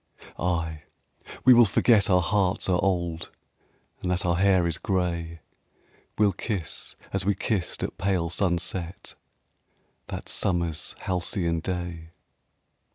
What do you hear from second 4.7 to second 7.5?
gray. We'll kiss as we